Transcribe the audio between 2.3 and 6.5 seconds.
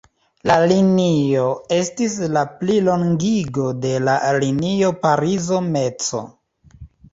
la plilongigo de la linio Parizo–Meco.